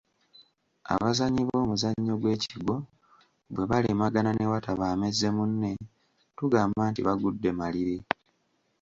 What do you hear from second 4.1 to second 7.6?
ne wataba amezze munne, tugamba nti bagudde